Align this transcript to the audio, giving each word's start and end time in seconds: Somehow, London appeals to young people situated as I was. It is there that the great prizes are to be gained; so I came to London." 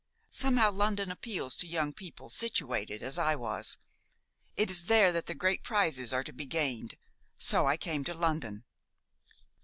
Somehow, 0.31 0.71
London 0.71 1.11
appeals 1.11 1.55
to 1.57 1.67
young 1.67 1.93
people 1.93 2.31
situated 2.31 3.03
as 3.03 3.19
I 3.19 3.35
was. 3.35 3.77
It 4.57 4.71
is 4.71 4.85
there 4.85 5.11
that 5.11 5.27
the 5.27 5.35
great 5.35 5.61
prizes 5.61 6.11
are 6.11 6.23
to 6.23 6.33
be 6.33 6.47
gained; 6.47 6.95
so 7.37 7.67
I 7.67 7.77
came 7.77 8.03
to 8.05 8.15
London." 8.15 8.63